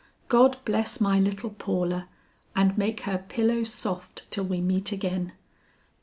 "God 0.29 0.57
bless 0.65 0.99
my 0.99 1.19
little 1.19 1.51
Paula 1.51 2.09
and 2.55 2.75
make 2.75 3.01
her 3.01 3.19
pillow 3.29 3.63
soft 3.63 4.23
till 4.31 4.45
we 4.45 4.59
meet 4.59 4.91
again!" 4.91 5.33